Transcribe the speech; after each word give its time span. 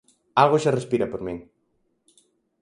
Algo 0.41 0.61
xa 0.63 0.75
respira 0.79 1.09
por 1.11 1.21
min. 1.27 1.37